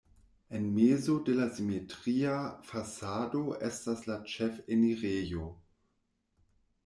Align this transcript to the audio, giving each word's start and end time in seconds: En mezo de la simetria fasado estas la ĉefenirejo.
En 0.59 0.63
mezo 0.77 1.17
de 1.25 1.33
la 1.39 1.43
simetria 1.57 2.37
fasado 2.69 3.43
estas 3.67 4.01
la 4.13 4.17
ĉefenirejo. 4.31 5.45